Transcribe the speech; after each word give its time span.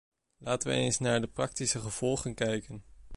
Laten 0.37 0.69
we 0.69 0.75
eens 0.75 0.99
naar 0.99 1.21
de 1.21 1.27
praktische 1.27 1.79
gevolgen 1.79 2.33
kijken. 2.33 2.83